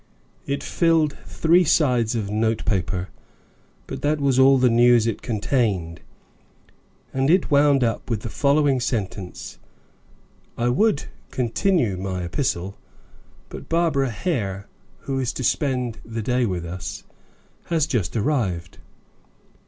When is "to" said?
15.33-15.43